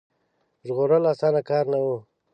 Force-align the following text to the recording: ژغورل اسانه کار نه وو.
ژغورل 0.65 1.03
اسانه 1.13 1.41
کار 1.49 1.65
نه 1.73 1.79
وو. 1.83 1.97